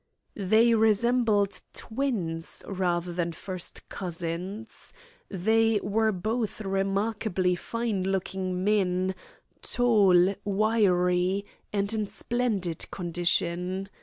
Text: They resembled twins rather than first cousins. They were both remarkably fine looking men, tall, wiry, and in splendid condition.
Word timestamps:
They 0.33 0.73
resembled 0.73 1.61
twins 1.73 2.63
rather 2.67 3.13
than 3.13 3.33
first 3.33 3.87
cousins. 3.87 4.93
They 5.29 5.79
were 5.83 6.11
both 6.11 6.61
remarkably 6.61 7.53
fine 7.53 8.01
looking 8.05 8.63
men, 8.63 9.13
tall, 9.61 10.33
wiry, 10.43 11.45
and 11.71 11.93
in 11.93 12.07
splendid 12.07 12.89
condition. 12.89 13.89